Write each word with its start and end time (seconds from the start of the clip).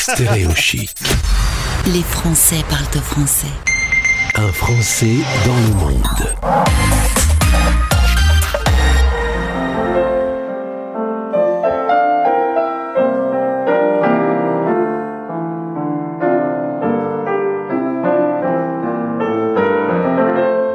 Stéréo 0.00 0.50
chic. 0.54 0.94
Les 1.92 2.02
Français 2.02 2.64
parlent 2.70 2.84
français. 3.02 3.46
Un 4.34 4.50
Français 4.50 5.16
dans 5.44 5.54
le 5.54 5.74
monde. 5.74 5.94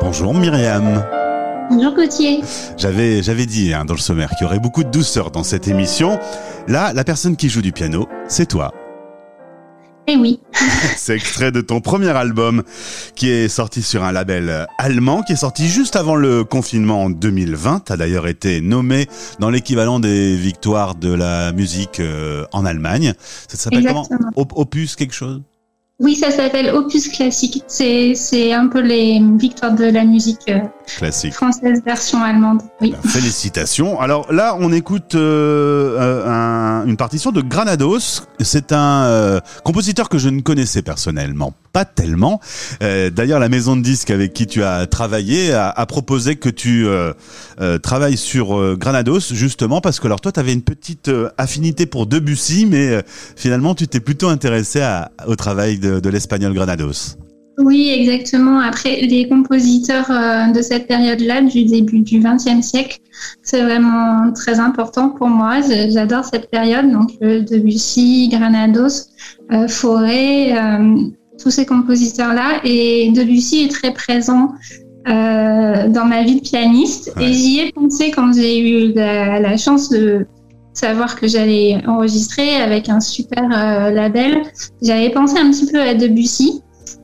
Bonjour 0.01 0.35
Myriam. 0.35 1.03
Bonjour 1.71 1.95
Gauthier. 1.95 2.43
J'avais, 2.77 3.23
j'avais 3.23 3.47
dit 3.47 3.73
hein, 3.73 3.85
dans 3.85 3.95
le 3.95 3.99
sommaire 3.99 4.29
qu'il 4.37 4.43
y 4.43 4.45
aurait 4.45 4.59
beaucoup 4.59 4.83
de 4.83 4.91
douceur 4.91 5.31
dans 5.31 5.43
cette 5.43 5.67
émission. 5.67 6.19
Là, 6.67 6.93
la 6.93 7.03
personne 7.03 7.35
qui 7.35 7.49
joue 7.49 7.63
du 7.63 7.71
piano, 7.71 8.07
c'est 8.27 8.45
toi. 8.45 8.71
Eh 10.07 10.17
oui. 10.17 10.39
C'est 10.97 11.15
extrait 11.15 11.51
de 11.51 11.61
ton 11.61 11.81
premier 11.81 12.09
album 12.09 12.63
qui 13.15 13.29
est 13.29 13.47
sorti 13.49 13.81
sur 13.81 14.03
un 14.03 14.11
label 14.11 14.67
allemand, 14.77 15.23
qui 15.23 15.33
est 15.33 15.37
sorti 15.37 15.67
juste 15.67 15.95
avant 15.95 16.15
le 16.15 16.43
confinement 16.43 17.05
en 17.05 17.09
2020. 17.09 17.81
T'as 17.85 17.97
d'ailleurs 17.97 18.27
été 18.27 18.61
nommé 18.61 19.07
dans 19.39 19.49
l'équivalent 19.49 19.99
des 19.99 20.35
victoires 20.35 20.93
de 20.95 21.11
la 21.11 21.51
musique 21.53 21.99
euh, 21.99 22.45
en 22.51 22.65
Allemagne. 22.65 23.13
Ça 23.47 23.57
s'appelle 23.57 23.85
comment? 23.87 24.07
Op- 24.35 24.53
Opus 24.55 24.95
quelque 24.95 25.13
chose? 25.15 25.41
Oui, 25.97 26.15
ça 26.15 26.29
s'appelle 26.29 26.71
Opus 26.75 27.07
Classique. 27.07 27.63
C'est, 27.67 28.15
c'est 28.15 28.51
un 28.51 28.67
peu 28.67 28.81
les 28.81 29.21
victoires 29.39 29.73
de 29.73 29.85
la 29.85 30.03
musique 30.03 30.41
euh, 30.49 30.59
Classique. 30.97 31.33
française 31.33 31.81
version 31.85 32.21
allemande. 32.21 32.61
Oui. 32.81 32.91
Ben, 33.01 33.09
Félicitations. 33.09 33.97
Alors 34.01 34.29
là, 34.33 34.57
on 34.59 34.73
écoute 34.73 35.15
euh, 35.15 35.97
euh, 35.97 36.27
un- 36.27 36.85
une 36.85 36.97
partition 36.97 37.31
de 37.31 37.39
Granados. 37.39 38.23
C'est 38.41 38.73
un 38.73 39.03
euh, 39.05 39.39
compositeur 39.63 40.09
que 40.09 40.17
je 40.17 40.27
ne 40.27 40.41
connaissais 40.41 40.81
personnellement 40.81 41.53
pas 41.71 41.85
tellement. 41.85 42.39
Euh, 42.83 43.09
D'ailleurs, 43.09 43.39
la 43.39 43.49
maison 43.49 43.75
de 43.77 43.81
disques 43.81 44.09
avec 44.11 44.33
qui 44.33 44.47
tu 44.47 44.63
as 44.63 44.87
travaillé 44.87 45.53
a, 45.53 45.69
a 45.69 45.85
proposé 45.85 46.35
que 46.37 46.49
tu 46.49 46.85
travailles 47.83 48.17
sur 48.17 48.77
Granados 48.77 49.33
justement 49.33 49.79
parce 49.81 49.99
que 50.01 50.07
alors 50.07 50.19
toi, 50.21 50.31
tu 50.33 50.39
avais 50.41 50.53
une 50.53 50.61
petite 50.61 51.09
affinité 51.37 51.85
pour 51.85 52.05
Debussy, 52.05 52.65
mais 52.65 53.01
finalement, 53.35 53.75
tu 53.75 53.87
t'es 53.87 53.99
plutôt 54.01 54.27
intéressé 54.29 54.81
à- 54.81 55.11
au 55.27 55.35
travail 55.35 55.77
de, 55.77 55.84
de 55.85 56.09
l'espagnol 56.09 56.53
Granados. 56.53 57.17
Oui, 57.57 57.89
exactement. 57.89 58.59
Après, 58.59 59.01
les 59.01 59.29
compositeurs 59.29 60.11
euh, 60.11 60.51
de 60.51 60.61
cette 60.61 60.87
période-là, 60.87 61.41
du 61.41 61.63
début 61.63 61.99
du 61.99 62.19
XXe 62.19 62.65
siècle, 62.65 62.99
c'est 63.43 63.61
vraiment 63.61 64.33
très 64.33 64.59
important 64.59 65.09
pour 65.09 65.27
moi. 65.27 65.61
J'adore 65.61 66.25
cette 66.25 66.49
période. 66.49 66.91
Donc, 66.91 67.11
euh, 67.21 67.41
Debussy, 67.41 68.29
Granados, 68.29 69.07
euh, 69.51 69.67
Fauré, 69.67 70.53
tous 71.41 71.49
ces 71.49 71.65
compositeurs-là. 71.65 72.61
Et 72.65 73.11
Debussy 73.11 73.63
est 73.63 73.71
très 73.71 73.93
présent 73.93 74.53
dans 75.05 76.05
ma 76.07 76.23
vie 76.23 76.35
de 76.35 76.41
pianiste. 76.41 77.13
Ouais. 77.15 77.29
Et 77.29 77.33
j'y 77.33 77.59
ai 77.59 77.71
pensé 77.71 78.11
quand 78.11 78.33
j'ai 78.33 78.59
eu 78.59 78.93
la, 78.93 79.39
la 79.39 79.55
chance 79.55 79.89
de 79.89 80.25
savoir 80.75 81.15
que 81.19 81.27
j'allais 81.27 81.81
enregistrer 81.87 82.57
avec 82.57 82.89
un 82.89 82.99
super 82.99 83.43
euh, 83.43 83.91
label. 83.91 84.41
J'avais 84.81 85.09
pensé 85.09 85.37
un 85.39 85.49
petit 85.49 85.71
peu 85.71 85.81
à 85.81 85.93
Debussy. 85.93 86.61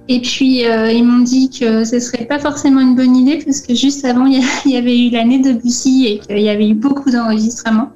Et 0.08 0.20
puis, 0.20 0.66
euh, 0.66 0.92
ils 0.92 1.06
m'ont 1.06 1.24
dit 1.24 1.50
que 1.50 1.86
ce 1.86 2.00
serait 2.00 2.26
pas 2.26 2.38
forcément 2.38 2.82
une 2.82 2.96
bonne 2.96 3.16
idée 3.16 3.40
parce 3.46 3.62
que 3.62 3.74
juste 3.74 4.04
avant, 4.04 4.26
il 4.26 4.44
y 4.66 4.76
avait 4.76 5.00
eu 5.00 5.10
l'année 5.10 5.40
de 5.40 5.54
Debussy 5.54 6.06
et 6.08 6.20
qu'il 6.20 6.40
y 6.40 6.50
avait 6.50 6.68
eu 6.68 6.74
beaucoup 6.74 7.10
d'enregistrements. 7.12 7.92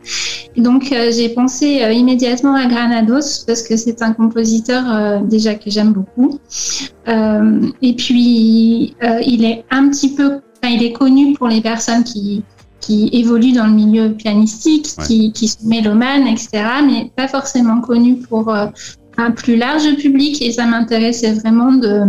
Donc, 0.55 0.93
euh, 0.93 1.11
j'ai 1.11 1.29
pensé 1.29 1.85
immédiatement 1.93 2.55
à 2.55 2.67
Granados 2.67 3.43
parce 3.45 3.63
que 3.63 3.75
c'est 3.75 4.01
un 4.01 4.13
compositeur 4.13 5.21
déjà 5.23 5.55
que 5.55 5.69
j'aime 5.69 5.91
beaucoup. 5.91 6.39
Et 7.07 7.93
puis, 7.95 8.95
il 9.27 9.43
est 9.43 9.65
un 9.69 9.89
petit 9.89 10.15
peu, 10.15 10.39
il 10.63 10.83
est 10.83 10.93
connu 10.93 11.33
pour 11.33 11.49
les 11.49 11.59
personnes 11.59 12.05
qui 12.05 12.43
qui 12.85 13.09
évoluent 13.13 13.53
dans 13.53 13.65
le 13.65 13.73
milieu 13.73 14.13
pianistique, 14.13 14.87
Ouais. 14.97 15.05
qui, 15.05 15.31
qui 15.31 15.47
sont 15.47 15.65
mélomanes, 15.65 16.27
etc., 16.27 16.49
mais 16.85 17.11
pas 17.15 17.27
forcément 17.27 17.81
connu 17.81 18.17
pour 18.17 18.49
euh, 18.53 18.67
un 19.17 19.31
plus 19.31 19.55
large 19.55 19.95
public 19.97 20.41
et 20.41 20.51
ça 20.51 20.65
m'intéressait 20.65 21.33
vraiment 21.33 21.71
de, 21.73 22.01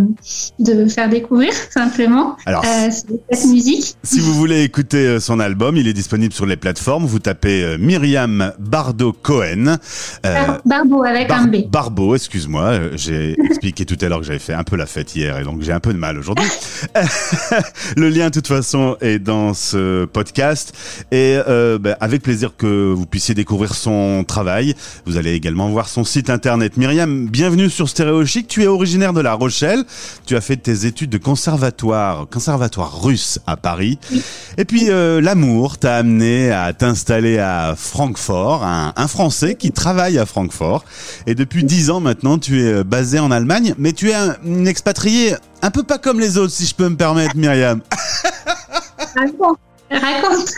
de 0.59 0.89
faire 0.89 1.09
découvrir 1.09 1.53
simplement 1.71 2.37
Alors, 2.47 2.65
euh, 2.65 2.89
cette 2.91 3.47
musique. 3.47 3.95
Si 4.03 4.21
vous 4.21 4.35
voulez 4.35 4.63
écouter 4.63 5.07
euh, 5.07 5.21
son 5.21 5.39
album, 5.41 5.77
il 5.77 5.87
est 5.89 5.93
disponible 5.93 6.33
sur 6.35 6.47
les 6.47 6.57
plateformes. 6.57 7.05
Vous 7.05 7.19
tapez 7.19 7.63
euh, 7.63 7.79
Myriam 7.79 8.53
Bardo 8.59 9.13
Cohen. 9.13 9.77
Euh, 10.25 10.47
Bar- 10.47 10.61
Barbeau 10.65 11.05
avec 11.05 11.29
Bar- 11.29 11.41
un 11.43 11.47
B. 11.47 11.57
Barbeau, 11.71 12.15
excuse-moi. 12.15 12.97
J'ai 12.97 13.37
expliqué 13.45 13.85
tout 13.85 13.97
à 14.01 14.09
l'heure 14.09 14.21
que 14.21 14.27
j'avais 14.27 14.39
fait 14.39 14.55
un 14.55 14.65
peu 14.65 14.77
la 14.77 14.87
fête 14.87 15.15
hier 15.15 15.39
et 15.39 15.45
donc 15.45 15.63
j'ai 15.63 15.73
un 15.73 15.81
peu 15.81 15.93
de 15.93 15.99
mal 15.99 16.19
aujourd'hui. 16.19 16.47
Le 17.97 18.09
lien, 18.09 18.27
de 18.27 18.33
toute 18.33 18.49
façon, 18.49 18.97
est 19.01 19.19
dans 19.19 19.55
ce 19.55 20.05
podcast 20.07 20.73
et 21.13 21.39
euh, 21.49 21.79
ben, 21.79 21.97
avec 22.01 22.23
plaisir 22.23 22.53
que 22.57 22.93
vous 22.93 23.07
puissiez 23.07 23.35
découvrir 23.35 23.75
son 23.75 24.25
travail. 24.27 24.75
Vous 25.07 25.17
allez 25.17 25.33
également 25.35 25.69
voir 25.69 25.89
son 25.89 26.05
site 26.05 26.31
internet. 26.31 26.77
Myriam, 26.77 26.96
bienvenue 27.05 27.69
sur 27.69 27.89
Stéréo 27.91 28.25
Chic. 28.25 28.49
Tu 28.49 28.63
es 28.63 28.67
originaire 28.67 29.13
de 29.13 29.21
La 29.21 29.35
Rochelle. 29.35 29.85
Tu 30.25 30.35
as 30.35 30.41
fait 30.41 30.57
tes 30.57 30.87
études 30.87 31.11
de 31.11 31.19
conservatoire, 31.19 32.27
conservatoire 32.29 33.03
russe 33.03 33.39
à 33.47 33.59
Paris. 33.59 33.99
Oui. 34.11 34.23
Et 34.57 34.65
puis 34.65 34.89
euh, 34.89 35.21
l'amour 35.21 35.77
t'a 35.77 35.97
amené 35.97 36.51
à 36.51 36.73
t'installer 36.73 37.39
à 37.39 37.75
Francfort, 37.77 38.65
un, 38.65 38.95
un 38.97 39.09
Français 39.09 39.57
qui 39.57 39.73
travaille 39.73 40.19
à 40.19 40.25
Francfort. 40.25 40.85
Et 41.27 41.35
depuis 41.35 41.65
dix 41.65 41.91
ans 41.91 42.01
maintenant, 42.01 42.39
tu 42.39 42.63
es 42.63 42.73
euh, 42.73 42.85
basé 42.85 43.19
en 43.19 43.31
Allemagne, 43.31 43.75
mais 43.77 43.93
tu 43.93 44.11
es 44.11 44.15
un, 44.15 44.37
une 44.45 44.67
expatriée 44.67 45.35
un 45.61 45.71
peu 45.71 45.83
pas 45.83 45.99
comme 45.99 46.19
les 46.21 46.39
autres, 46.39 46.53
si 46.53 46.67
je 46.67 46.75
peux 46.75 46.89
me 46.89 46.97
permettre, 46.97 47.37
Myriam. 47.37 47.81
Raconte, 49.17 49.59
raconte. 49.91 50.55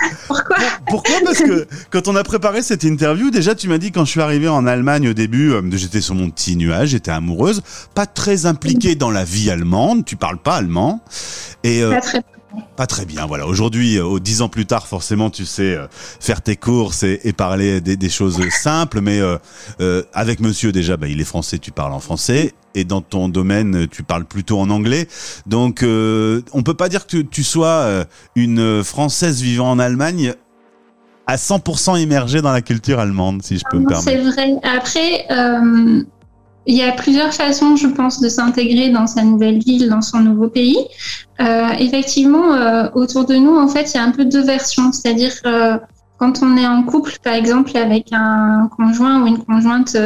Pourquoi? 0.90 1.16
Parce 1.24 1.38
que 1.38 1.66
quand 1.90 2.08
on 2.08 2.16
a 2.16 2.24
préparé 2.24 2.62
cette 2.62 2.84
interview, 2.84 3.30
déjà 3.30 3.54
tu 3.54 3.68
m'as 3.68 3.78
dit 3.78 3.92
quand 3.92 4.04
je 4.04 4.10
suis 4.10 4.20
arrivé 4.20 4.48
en 4.48 4.66
Allemagne 4.66 5.08
au 5.08 5.12
début, 5.14 5.52
euh, 5.52 5.62
j'étais 5.72 6.00
sur 6.00 6.14
mon 6.14 6.30
petit 6.30 6.56
nuage, 6.56 6.90
j'étais 6.90 7.10
amoureuse, 7.10 7.62
pas 7.94 8.06
très 8.06 8.46
impliquée 8.46 8.94
dans 8.94 9.10
la 9.10 9.24
vie 9.24 9.50
allemande, 9.50 10.04
tu 10.04 10.16
parles 10.16 10.38
pas 10.38 10.56
allemand. 10.56 11.00
Et 11.64 11.82
euh, 11.82 11.90
Pas 11.90 12.00
très 12.00 12.22
Pas 12.76 12.86
très 12.86 13.04
bien, 13.04 13.26
voilà. 13.26 13.46
Aujourd'hui, 13.46 13.96
euh, 13.98 14.04
au 14.04 14.20
dix 14.20 14.40
ans 14.42 14.48
plus 14.48 14.66
tard, 14.66 14.86
forcément, 14.86 15.30
tu 15.30 15.44
sais 15.44 15.74
euh, 15.74 15.86
faire 15.90 16.40
tes 16.40 16.56
courses 16.56 17.02
et, 17.02 17.20
et 17.24 17.32
parler 17.32 17.80
des, 17.80 17.96
des 17.96 18.08
choses 18.08 18.40
simples, 18.50 19.00
mais 19.00 19.20
euh, 19.20 19.36
euh, 19.80 20.02
avec 20.14 20.40
monsieur 20.40 20.72
déjà, 20.72 20.96
bah, 20.96 21.08
il 21.08 21.20
est 21.20 21.24
français, 21.24 21.58
tu 21.58 21.72
parles 21.72 21.92
en 21.92 22.00
français, 22.00 22.54
et 22.74 22.84
dans 22.84 23.00
ton 23.00 23.28
domaine, 23.28 23.86
tu 23.88 24.02
parles 24.02 24.24
plutôt 24.24 24.58
en 24.58 24.70
anglais. 24.70 25.08
Donc, 25.46 25.82
euh, 25.82 26.42
on 26.52 26.62
peut 26.62 26.74
pas 26.74 26.88
dire 26.88 27.06
que 27.06 27.18
tu, 27.18 27.26
tu 27.26 27.44
sois 27.44 27.66
euh, 27.66 28.04
une 28.36 28.82
Française 28.84 29.42
vivant 29.42 29.70
en 29.70 29.78
Allemagne 29.78 30.34
à 31.28 31.36
100% 31.36 32.00
immergée 32.00 32.40
dans 32.40 32.52
la 32.52 32.62
culture 32.62 32.98
allemande, 32.98 33.42
si 33.42 33.58
je 33.58 33.64
peux 33.70 33.78
me 33.78 33.84
Non, 33.84 34.00
C'est 34.00 34.14
permettre. 34.16 34.34
vrai. 34.34 34.56
Après, 34.62 35.26
euh, 35.30 36.02
il 36.66 36.74
y 36.74 36.82
a 36.82 36.92
plusieurs 36.92 37.34
façons, 37.34 37.76
je 37.76 37.86
pense, 37.86 38.18
de 38.20 38.30
s'intégrer 38.30 38.88
dans 38.88 39.06
sa 39.06 39.22
nouvelle 39.22 39.58
ville, 39.58 39.90
dans 39.90 40.00
son 40.00 40.20
nouveau 40.20 40.48
pays. 40.48 40.78
Euh, 41.40 41.68
effectivement, 41.78 42.54
euh, 42.54 42.88
autour 42.94 43.26
de 43.26 43.34
nous, 43.34 43.54
en 43.56 43.68
fait, 43.68 43.92
il 43.92 43.98
y 43.98 44.00
a 44.00 44.04
un 44.04 44.10
peu 44.10 44.24
deux 44.24 44.42
versions. 44.42 44.90
C'est-à-dire, 44.90 45.32
quand 46.16 46.42
on 46.42 46.56
est 46.56 46.66
en 46.66 46.82
couple, 46.82 47.12
par 47.22 47.34
exemple, 47.34 47.76
avec 47.76 48.06
un 48.12 48.70
conjoint 48.74 49.22
ou 49.22 49.26
une 49.26 49.38
conjointe 49.44 49.96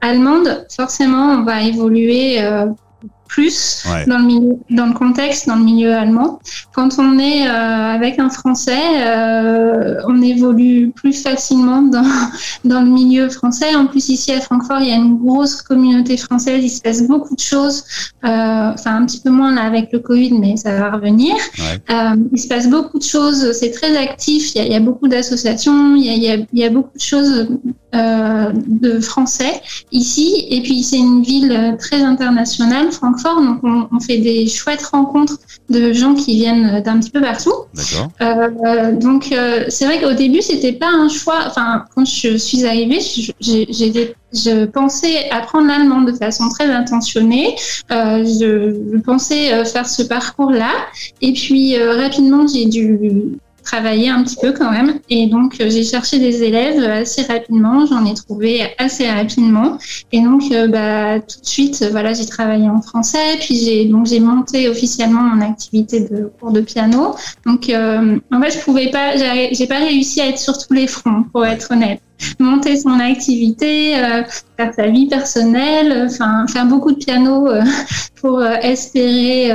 allemande, 0.00 0.66
forcément, 0.76 1.26
on 1.30 1.42
va 1.44 1.62
évoluer 1.62 2.40
plus 3.26 3.82
Ouais. 3.90 4.04
dans 4.06 4.18
le 4.18 4.24
milieu, 4.24 4.56
dans 4.70 4.86
le 4.86 4.92
contexte, 4.92 5.46
dans 5.46 5.56
le 5.56 5.64
milieu 5.64 5.92
allemand. 5.94 6.38
Quand 6.74 6.98
on 6.98 7.18
est 7.18 7.46
euh, 7.48 7.50
avec 7.94 8.18
un 8.18 8.30
Français, 8.30 8.78
euh, 9.00 10.00
on 10.06 10.20
évolue 10.22 10.90
plus 10.94 11.12
facilement 11.22 11.82
dans, 11.82 12.02
dans 12.64 12.80
le 12.82 12.90
milieu 12.90 13.28
français. 13.28 13.74
En 13.74 13.86
plus, 13.86 14.08
ici 14.08 14.32
à 14.32 14.40
Francfort, 14.40 14.80
il 14.80 14.88
y 14.88 14.92
a 14.92 14.96
une 14.96 15.16
grosse 15.16 15.62
communauté 15.62 16.16
française. 16.16 16.62
Il 16.62 16.70
se 16.70 16.80
passe 16.80 17.06
beaucoup 17.06 17.34
de 17.34 17.40
choses. 17.40 17.84
Euh, 18.24 18.72
enfin, 18.74 18.96
un 18.96 19.06
petit 19.06 19.20
peu 19.20 19.30
moins 19.30 19.54
là 19.54 19.62
avec 19.62 19.92
le 19.92 19.98
Covid, 20.00 20.32
mais 20.38 20.56
ça 20.56 20.76
va 20.76 20.90
revenir. 20.90 21.34
Ouais. 21.58 21.78
Euh, 21.90 22.16
il 22.32 22.38
se 22.38 22.48
passe 22.48 22.68
beaucoup 22.68 22.98
de 22.98 23.04
choses. 23.04 23.52
C'est 23.52 23.70
très 23.70 23.96
actif. 23.96 24.54
Il 24.54 24.58
y 24.58 24.60
a, 24.60 24.66
il 24.66 24.72
y 24.72 24.76
a 24.76 24.80
beaucoup 24.80 25.08
d'associations. 25.08 25.94
Il 25.96 26.06
il 26.06 26.46
il 26.52 26.58
y 26.58 26.64
a 26.64 26.70
beaucoup 26.70 26.96
de 26.96 27.02
choses 27.02 27.48
euh, 27.96 28.52
de 28.54 29.00
français 29.00 29.60
ici. 29.92 30.46
Et 30.50 30.60
puis, 30.62 30.82
c'est 30.82 30.98
une 30.98 31.22
ville 31.22 31.76
très 31.78 32.02
internationale, 32.02 32.90
Francfort. 32.92 33.40
Donc, 33.42 33.58
on, 33.62 33.88
on 33.90 34.00
fait 34.00 34.18
des 34.18 34.46
chouettes 34.48 34.82
rencontres 34.86 35.38
de 35.70 35.92
gens 35.92 36.14
qui 36.14 36.34
viennent 36.36 36.82
d'un 36.82 36.98
petit 37.00 37.10
peu 37.10 37.20
partout. 37.20 37.52
Euh, 38.20 38.92
donc 38.92 39.32
euh, 39.32 39.64
c'est 39.68 39.84
vrai 39.84 40.00
qu'au 40.00 40.12
début 40.12 40.40
c'était 40.40 40.72
pas 40.72 40.88
un 40.88 41.08
choix. 41.08 41.40
Enfin 41.48 41.84
quand 41.94 42.04
je 42.04 42.36
suis 42.36 42.64
arrivée, 42.64 43.00
je, 43.00 43.32
j'ai- 43.40 43.66
j'ai- 43.70 44.14
je 44.32 44.64
pensais 44.66 45.28
apprendre 45.30 45.66
l'allemand 45.66 46.02
de 46.02 46.12
façon 46.12 46.48
très 46.48 46.66
intentionnée. 46.70 47.56
Je, 47.90 48.74
je 48.92 48.98
pensais 48.98 49.64
faire 49.64 49.88
ce 49.88 50.02
parcours-là 50.02 50.70
et 51.20 51.32
puis 51.32 51.76
rapidement 51.78 52.46
j'ai 52.46 52.66
dû 52.66 52.98
travailler 53.66 54.08
un 54.08 54.22
petit 54.22 54.36
peu 54.40 54.52
quand 54.52 54.70
même. 54.70 55.00
Et 55.10 55.26
donc, 55.26 55.60
euh, 55.60 55.68
j'ai 55.68 55.84
cherché 55.84 56.18
des 56.18 56.42
élèves 56.42 56.82
assez 56.82 57.22
rapidement. 57.22 57.84
J'en 57.86 58.06
ai 58.06 58.14
trouvé 58.14 58.62
assez 58.78 59.10
rapidement. 59.10 59.78
Et 60.12 60.20
donc, 60.20 60.44
euh, 60.52 60.68
bah, 60.68 61.20
tout 61.20 61.40
de 61.40 61.46
suite, 61.46 61.84
voilà, 61.90 62.14
j'ai 62.14 62.26
travaillé 62.26 62.68
en 62.68 62.80
français. 62.80 63.36
Puis 63.40 63.56
j'ai 63.56 63.84
donc 63.86 64.06
j'ai 64.06 64.20
monté 64.20 64.68
officiellement 64.68 65.22
mon 65.22 65.40
activité 65.42 66.00
de 66.00 66.30
cours 66.38 66.52
de 66.52 66.60
piano. 66.60 67.16
Donc, 67.44 67.68
euh, 67.68 68.18
en 68.32 68.40
fait, 68.40 68.52
je 68.52 68.58
pouvais 68.60 68.90
pas, 68.90 69.16
j'ai 69.16 69.66
pas 69.66 69.78
réussi 69.78 70.20
à 70.20 70.28
être 70.28 70.38
sur 70.38 70.56
tous 70.56 70.72
les 70.72 70.86
fronts, 70.86 71.24
pour 71.32 71.44
être 71.44 71.70
honnête 71.72 72.00
monter 72.38 72.76
son 72.76 72.98
activité, 73.00 73.92
faire 74.56 74.74
sa 74.74 74.88
vie 74.88 75.06
personnelle, 75.06 76.06
enfin 76.06 76.46
faire 76.46 76.66
beaucoup 76.66 76.92
de 76.92 76.98
piano 76.98 77.48
pour 78.20 78.42
espérer 78.44 79.50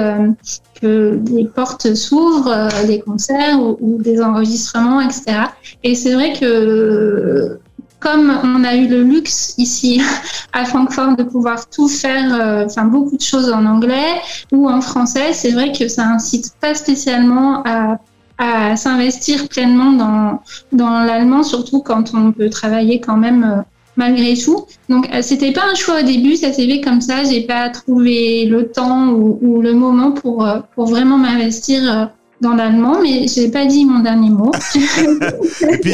que 0.81 1.15
des 1.15 1.45
portes 1.45 1.93
s'ouvrent, 1.93 2.51
euh, 2.51 2.87
des 2.87 2.99
concerts 2.99 3.59
ou, 3.61 4.01
des 4.01 4.21
enregistrements, 4.21 4.99
etc. 4.99 5.37
Et 5.83 5.95
c'est 5.95 6.13
vrai 6.13 6.33
que 6.33 7.59
comme 7.99 8.35
on 8.43 8.63
a 8.63 8.75
eu 8.75 8.87
le 8.87 9.03
luxe 9.03 9.53
ici 9.59 10.01
à 10.53 10.65
Francfort 10.65 11.15
de 11.15 11.23
pouvoir 11.23 11.69
tout 11.69 11.87
faire, 11.87 12.33
euh, 12.33 12.65
enfin 12.65 12.85
beaucoup 12.85 13.15
de 13.15 13.21
choses 13.21 13.51
en 13.51 13.65
anglais 13.65 14.19
ou 14.51 14.67
en 14.67 14.81
français, 14.81 15.33
c'est 15.33 15.51
vrai 15.51 15.71
que 15.71 15.87
ça 15.87 16.07
incite 16.07 16.53
pas 16.59 16.73
spécialement 16.73 17.61
à, 17.63 17.99
à 18.41 18.75
s'investir 18.75 19.47
pleinement 19.47 19.91
dans, 19.91 20.41
dans 20.71 21.03
l'allemand, 21.03 21.43
surtout 21.43 21.81
quand 21.81 22.15
on 22.15 22.31
peut 22.31 22.49
travailler 22.49 22.99
quand 22.99 23.15
même 23.15 23.43
euh, 23.43 23.61
malgré 23.97 24.35
tout. 24.35 24.65
Donc, 24.89 25.07
euh, 25.13 25.21
c'était 25.21 25.51
pas 25.51 25.61
un 25.71 25.75
choix 25.75 25.99
au 25.99 26.03
début, 26.03 26.35
ça 26.35 26.51
s'est 26.51 26.67
fait 26.67 26.81
comme 26.81 27.01
ça. 27.01 27.23
J'ai 27.23 27.41
pas 27.41 27.69
trouvé 27.69 28.45
le 28.47 28.71
temps 28.71 29.09
ou, 29.09 29.61
le 29.61 29.73
moment 29.73 30.11
pour, 30.11 30.43
euh, 30.43 30.59
pour 30.73 30.88
vraiment 30.88 31.19
m'investir 31.19 32.09
dans 32.41 32.53
l'allemand, 32.53 32.99
mais 33.01 33.27
je 33.27 33.41
n'ai 33.41 33.49
pas 33.49 33.65
dit 33.65 33.85
mon 33.85 33.99
dernier 33.99 34.29
mot. 34.29 34.51
Et 34.75 35.77
puis, 35.77 35.93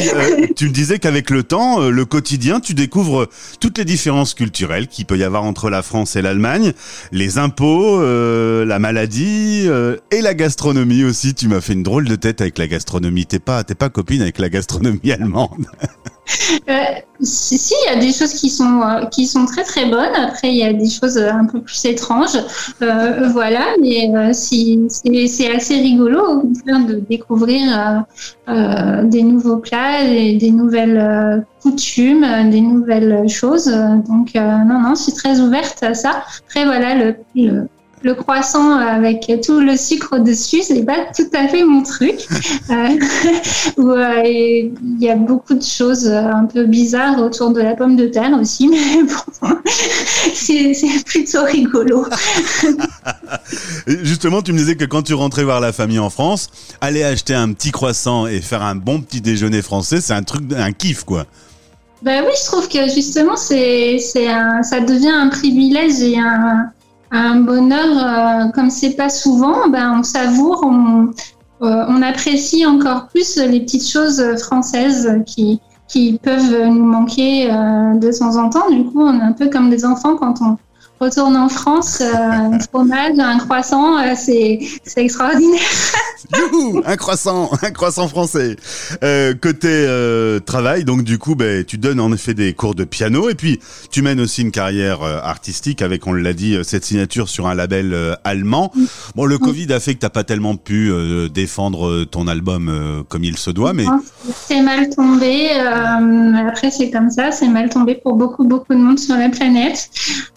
tu 0.56 0.66
me 0.66 0.72
disais 0.72 0.98
qu'avec 0.98 1.30
le 1.30 1.42
temps, 1.42 1.88
le 1.88 2.04
quotidien, 2.04 2.60
tu 2.60 2.74
découvres 2.74 3.28
toutes 3.60 3.78
les 3.78 3.84
différences 3.84 4.34
culturelles 4.34 4.88
qu'il 4.88 5.06
peut 5.06 5.18
y 5.18 5.24
avoir 5.24 5.44
entre 5.44 5.70
la 5.70 5.82
France 5.82 6.16
et 6.16 6.22
l'Allemagne, 6.22 6.72
les 7.12 7.38
impôts, 7.38 8.00
la 8.02 8.78
maladie 8.78 9.68
et 10.10 10.20
la 10.22 10.34
gastronomie 10.34 11.04
aussi. 11.04 11.34
Tu 11.34 11.48
m'as 11.48 11.60
fait 11.60 11.74
une 11.74 11.82
drôle 11.82 12.06
de 12.06 12.16
tête 12.16 12.40
avec 12.40 12.58
la 12.58 12.66
gastronomie. 12.66 13.26
T'es 13.26 13.38
pas, 13.38 13.64
t'es 13.64 13.74
pas 13.74 13.88
copine 13.88 14.22
avec 14.22 14.38
la 14.38 14.48
gastronomie 14.48 15.12
allemande. 15.12 15.66
Euh, 16.68 16.74
si, 17.20 17.74
il 17.84 17.92
y 17.92 17.96
a 17.96 18.00
des 18.00 18.12
choses 18.12 18.34
qui 18.34 18.50
sont 18.50 18.80
euh, 18.82 19.06
qui 19.06 19.26
sont 19.26 19.46
très 19.46 19.64
très 19.64 19.86
bonnes. 19.86 20.14
Après, 20.14 20.48
il 20.48 20.56
y 20.56 20.62
a 20.62 20.72
des 20.72 20.88
choses 20.88 21.18
un 21.18 21.46
peu 21.46 21.60
plus 21.60 21.84
étranges. 21.84 22.38
Euh, 22.82 23.28
voilà, 23.28 23.64
mais 23.80 24.32
c'est 24.32 25.54
assez 25.54 25.80
rigolo 25.80 26.42
de 26.44 27.00
découvrir 27.08 28.04
des 28.46 29.22
nouveaux 29.22 29.58
plats, 29.58 30.04
des, 30.04 30.50
nouvelles 30.50 31.44
coutumes, 31.62 32.50
des 32.50 32.60
nouvelles 32.60 33.28
choses. 33.28 33.66
Donc 33.66 34.34
non, 34.34 34.80
non, 34.80 34.94
je 34.94 35.02
suis 35.02 35.12
très 35.12 35.40
ouverte 35.40 35.82
à 35.82 35.94
ça. 35.94 36.22
Après, 36.46 36.64
voilà, 36.64 36.94
le 37.34 37.68
croissant 38.14 38.76
avec 38.76 39.30
tout 39.44 39.60
le 39.60 39.76
sucre 39.76 40.18
dessus, 40.18 40.62
c'est 40.62 40.84
pas 40.84 41.06
tout 41.14 41.28
à 41.34 41.48
fait 41.48 41.64
mon 41.64 41.82
truc. 41.82 42.26
Euh, 42.70 42.74
euh, 43.78 44.22
il 44.24 44.96
y 45.00 45.08
a 45.08 45.16
beaucoup 45.16 45.54
de 45.54 45.62
choses 45.62 46.08
un 46.08 46.44
peu 46.44 46.64
bizarres 46.64 47.20
autour 47.20 47.52
de 47.52 47.60
la 47.60 47.74
pomme 47.74 47.96
de 47.96 48.06
terre 48.06 48.36
aussi, 48.40 48.68
mais 48.68 49.02
bon, 49.42 49.56
c'est 50.34 51.04
plutôt 51.04 51.44
rigolo. 51.44 52.06
Justement, 53.86 54.42
tu 54.42 54.52
me 54.52 54.58
disais 54.58 54.76
que 54.76 54.84
quand 54.84 55.02
tu 55.02 55.14
rentrais 55.14 55.44
voir 55.44 55.60
la 55.60 55.72
famille 55.72 55.98
en 55.98 56.10
France, 56.10 56.48
aller 56.80 57.02
acheter 57.02 57.34
un 57.34 57.52
petit 57.52 57.70
croissant 57.70 58.26
et 58.26 58.40
faire 58.40 58.62
un 58.62 58.74
bon 58.74 59.00
petit 59.00 59.20
déjeuner 59.20 59.62
français, 59.62 60.00
c'est 60.00 60.14
un 60.14 60.22
truc, 60.22 60.42
un 60.56 60.72
kiff, 60.72 61.04
quoi. 61.04 61.26
Ben 62.00 62.22
oui, 62.24 62.32
je 62.40 62.46
trouve 62.46 62.68
que 62.68 62.88
justement, 62.94 63.36
c'est, 63.36 63.98
ça 63.98 64.80
devient 64.80 65.10
un 65.10 65.28
privilège 65.28 66.00
et 66.00 66.16
un, 66.16 66.70
un 67.10 67.40
bonheur 67.40 67.86
euh, 67.86 68.50
comme 68.52 68.70
c'est 68.70 68.94
pas 68.94 69.08
souvent, 69.08 69.68
ben 69.68 69.98
on 69.98 70.02
savoure, 70.02 70.60
on, 70.64 71.10
euh, 71.62 71.84
on 71.88 72.02
apprécie 72.02 72.66
encore 72.66 73.08
plus 73.08 73.36
les 73.36 73.60
petites 73.60 73.88
choses 73.88 74.22
françaises 74.42 75.22
qui, 75.26 75.60
qui 75.88 76.18
peuvent 76.22 76.66
nous 76.66 76.84
manquer 76.84 77.50
euh, 77.50 77.94
de 77.94 78.16
temps 78.16 78.36
en 78.36 78.50
temps. 78.50 78.70
Du 78.70 78.84
coup, 78.84 79.02
on 79.02 79.18
est 79.18 79.22
un 79.22 79.32
peu 79.32 79.48
comme 79.48 79.70
des 79.70 79.84
enfants 79.84 80.16
quand 80.16 80.34
on 80.42 80.58
retourne 81.00 81.36
en 81.36 81.48
France, 81.48 82.00
euh, 82.00 82.14
un 82.14 82.58
fromage, 82.58 83.18
un 83.18 83.38
croissant, 83.38 83.98
euh, 83.98 84.14
c'est 84.14 84.60
extraordinaire. 84.96 85.60
Youhou, 86.36 86.82
un 86.84 86.96
croissant, 86.96 87.50
un 87.62 87.70
croissant 87.70 88.08
français. 88.08 88.56
Euh, 89.02 89.34
côté 89.34 89.68
euh, 89.70 90.40
travail, 90.40 90.84
donc 90.84 91.02
du 91.02 91.18
coup, 91.18 91.34
ben, 91.34 91.64
tu 91.64 91.78
donnes 91.78 92.00
en 92.00 92.12
effet 92.12 92.34
des 92.34 92.52
cours 92.52 92.74
de 92.74 92.84
piano 92.84 93.28
et 93.28 93.34
puis 93.34 93.60
tu 93.90 94.02
mènes 94.02 94.20
aussi 94.20 94.42
une 94.42 94.50
carrière 94.50 95.02
euh, 95.02 95.20
artistique 95.22 95.80
avec, 95.80 96.06
on 96.06 96.12
l'a 96.12 96.32
dit, 96.32 96.56
cette 96.64 96.84
signature 96.84 97.28
sur 97.28 97.46
un 97.46 97.54
label 97.54 98.16
allemand. 98.24 98.72
Bon, 99.14 99.24
le 99.24 99.38
Covid 99.38 99.72
a 99.72 99.80
fait 99.80 99.94
que 99.94 100.00
t'as 100.00 100.10
pas 100.10 100.24
tellement 100.24 100.56
pu 100.56 100.92
défendre 101.32 102.04
ton 102.04 102.26
album 102.26 103.04
comme 103.08 103.24
il 103.24 103.36
se 103.36 103.50
doit, 103.50 103.72
mais 103.72 103.84
c'est 104.46 104.62
mal 104.62 104.90
tombé. 104.90 105.50
après, 105.50 106.70
c'est 106.70 106.90
comme 106.90 107.10
ça, 107.10 107.30
c'est 107.30 107.48
mal 107.48 107.68
tombé 107.68 107.94
pour 107.94 108.14
beaucoup 108.14 108.44
beaucoup 108.44 108.74
de 108.74 108.78
monde 108.78 108.98
sur 108.98 109.16
la 109.16 109.28
planète. 109.28 109.90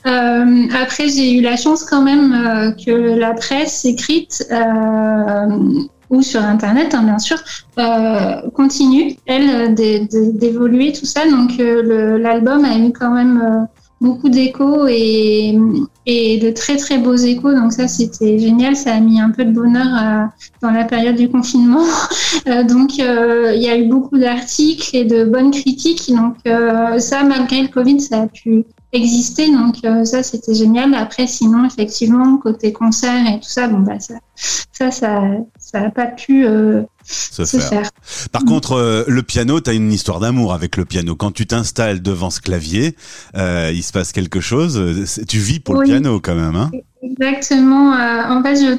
Après, 0.04 1.08
j'ai 1.10 1.34
eu 1.34 1.42
la 1.42 1.58
chance 1.58 1.84
quand 1.84 2.02
même 2.02 2.76
que 2.86 2.92
la 2.92 3.34
presse 3.34 3.86
écrite 3.86 4.46
ou 6.12 6.22
sur 6.22 6.42
Internet, 6.42 6.94
hein, 6.94 7.04
bien 7.04 7.20
sûr, 7.20 7.38
continue, 8.54 9.16
elle, 9.26 9.74
d'évoluer 9.74 10.92
tout 10.92 11.06
ça. 11.06 11.28
Donc, 11.28 11.54
l'album 11.58 12.66
a 12.66 12.78
eu 12.78 12.92
quand 12.92 13.12
même 13.12 13.68
beaucoup 14.02 14.30
d'échos 14.30 14.88
et, 14.88 15.58
et, 16.08 16.40
de 16.40 16.50
très 16.50 16.76
très 16.76 16.98
beaux 16.98 17.16
échos. 17.16 17.54
Donc 17.54 17.72
ça, 17.72 17.88
c'était 17.88 18.40
génial. 18.40 18.76
Ça 18.76 18.96
a 18.96 19.00
mis 19.00 19.22
un 19.22 19.30
peu 19.30 19.46
de 19.46 19.52
bonheur 19.52 20.30
dans 20.62 20.72
la 20.72 20.84
période 20.84 21.16
du 21.16 21.30
confinement. 21.30 21.86
donc 22.68 22.98
il 22.98 23.62
y 23.62 23.70
a 23.70 23.78
eu 23.78 23.88
beaucoup 23.88 24.18
d'articles 24.18 24.96
et 24.96 25.06
de 25.06 25.24
bonnes 25.24 25.52
critiques. 25.52 26.12
Donc 26.14 26.36
ça, 27.00 27.24
malgré 27.24 27.62
le 27.62 27.68
Covid, 27.70 28.02
ça 28.02 28.24
a 28.24 28.28
pu 28.28 28.66
exister. 28.94 29.52
Donc 29.52 29.78
euh, 29.84 30.06
ça, 30.06 30.24
c'était 30.24 30.54
génial. 30.54 30.94
Après, 30.94 31.28
sinon, 31.28 31.66
effectivement, 31.66 32.38
côté 32.38 32.74
concert 32.74 33.26
et 33.28 33.40
tout 33.40 33.50
ça, 33.50 33.68
bon 33.68 33.80
bah 33.80 34.00
ça, 34.00 34.16
ça, 34.36 34.92
ça, 34.92 35.22
ça 35.60 35.82
a 35.82 35.90
pas 35.90 36.08
pu 36.08 36.46
euh, 36.46 36.84
se, 37.04 37.46
faire. 37.46 37.90
Par 38.32 38.44
contre, 38.44 38.74
euh, 38.74 39.04
le 39.08 39.24
piano, 39.24 39.62
tu 39.62 39.70
as 39.70 39.74
une 39.74 39.92
histoire 39.92 40.20
d'amour 40.20 40.54
avec 40.54 40.78
le 40.78 40.86
piano. 40.86 41.16
Quand 41.16 41.32
tu 41.32 41.46
t'installes 41.48 42.02
devant 42.02 42.30
ce 42.30 42.42
clavier, 42.42 42.96
il 43.36 43.84
se 43.84 43.92
passe 43.92 44.12
quelque 44.12 44.42
chose. 44.42 44.82
Tu 45.28 45.40
vis 45.40 45.60
pour 45.60 45.76
le 45.76 45.84
piano 45.84 46.20
quand 46.20 46.36
même, 46.36 46.56
hein 46.56 46.72
Exactement. 47.04 47.94
en 47.94 48.44
fait, 48.44 48.78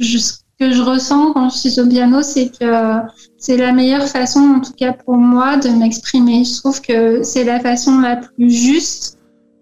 je, 0.00 0.18
que 0.58 0.72
je 0.72 0.82
ressens 0.82 1.32
quand 1.32 1.50
je 1.50 1.58
suis 1.58 1.80
au 1.80 1.86
piano, 1.86 2.22
c'est 2.22 2.50
que 2.58 3.00
c'est 3.38 3.56
la 3.56 3.72
meilleure 3.72 4.08
façon, 4.08 4.40
en 4.40 4.60
tout 4.60 4.72
cas 4.72 4.92
pour 4.92 5.16
moi, 5.16 5.58
de 5.58 5.68
m'exprimer. 5.68 6.44
Je 6.44 6.56
trouve 6.56 6.80
que 6.80 7.22
c'est 7.22 7.44
la 7.44 7.60
façon 7.60 8.00
la 8.00 8.16
plus 8.16 8.50
juste 8.50 9.15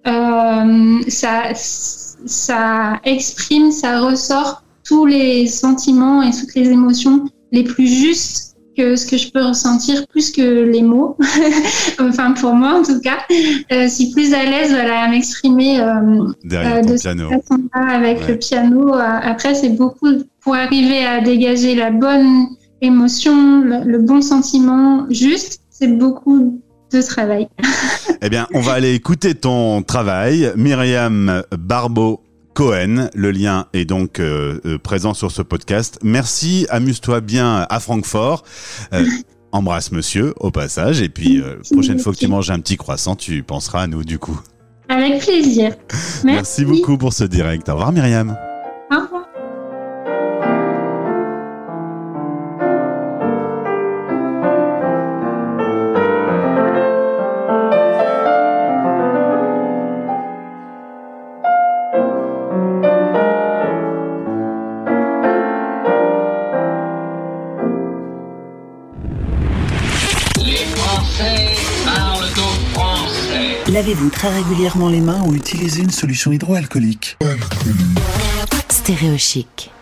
ça, 0.05 1.43
ça 1.55 3.01
exprime, 3.05 3.71
ça 3.71 4.01
ressort 4.01 4.63
tous 4.85 5.07
les 5.07 5.47
sentiments 5.47 6.23
et 6.23 6.31
toutes 6.31 6.55
les 6.55 6.69
émotions 6.71 7.25
les 7.53 7.65
plus 7.65 7.87
justes 7.87 8.55
que 8.77 8.97
ce 8.97 9.07
que 9.07 9.17
je 9.17 9.31
peux 9.31 9.43
ressentir 9.43 10.07
plus 10.09 10.33
que 10.33 10.65
les 10.65 10.83
mots. 10.83 11.17
enfin, 12.01 12.33
pour 12.33 12.55
moi, 12.55 12.81
en 12.81 12.83
tout 12.83 13.01
cas. 13.01 13.19
Euh, 13.31 13.85
je 13.85 13.89
suis 13.89 14.11
plus 14.11 14.35
à 14.35 14.45
l'aise 14.45 14.71
voilà, 14.71 15.05
à 15.05 15.09
m'exprimer 15.09 15.81
euh, 15.81 15.85
euh 15.87 16.83
de 16.83 16.97
avec 17.73 18.27
le 18.27 18.37
piano. 18.37 18.95
Après, 18.95 19.55
c'est 19.55 19.71
beaucoup 19.71 20.09
pour 20.41 20.55
arriver 20.55 21.05
à 21.05 21.21
dégager 21.21 21.75
la 21.75 21.91
bonne 21.91 22.49
émotion, 22.81 23.61
le 23.63 23.99
bon 23.99 24.21
sentiment 24.21 25.07
juste. 25.09 25.61
C'est 25.71 25.89
beaucoup 25.89 26.61
de 26.95 27.03
travail. 27.03 27.49
eh 28.23 28.29
bien, 28.29 28.47
on 28.55 28.61
va 28.61 28.73
aller 28.73 28.95
écouter 28.95 29.35
ton 29.35 29.83
travail. 29.83 30.53
Myriam 30.57 31.43
Barbeau 31.57 32.23
Cohen. 32.55 33.09
Le 33.15 33.31
lien 33.31 33.67
est 33.73 33.85
donc 33.85 34.21
euh, 34.21 34.61
euh, 34.65 34.79
présent 34.79 35.13
sur 35.13 35.31
ce 35.31 35.43
podcast. 35.43 35.99
Merci, 36.03 36.67
amuse-toi 36.71 37.21
bien 37.21 37.67
à 37.69 37.81
Francfort. 37.81 38.45
Euh, 38.93 39.05
embrasse 39.53 39.93
monsieur 39.93 40.35
au 40.41 40.51
passage. 40.51 41.01
Et 41.01 41.09
puis, 41.09 41.43
prochaine 41.71 41.99
fois 41.99 42.13
que 42.13 42.19
tu 42.19 42.27
manges 42.27 42.51
un 42.51 42.59
petit 42.59 42.77
croissant, 42.77 43.15
tu 43.15 43.43
penseras 43.43 43.83
à 43.83 43.87
nous 43.87 44.03
du 44.03 44.19
coup. 44.19 44.41
Avec 44.89 45.23
plaisir. 45.23 45.75
Merci, 45.93 46.25
Merci 46.25 46.65
beaucoup 46.65 46.99
pour 46.99 47.13
ce 47.13 47.25
direct. 47.25 47.69
Au 47.69 47.73
revoir 47.73 47.93
Myriam. 47.93 48.37
Lavez-vous 73.75 74.09
très 74.09 74.29
régulièrement 74.29 74.89
les 74.89 75.01
mains 75.01 75.25
ou 75.27 75.35
utilisez 75.35 75.83
une 75.83 75.91
solution 75.91 76.31
hydroalcoolique? 76.31 77.19
Stéréochic. 78.69 79.73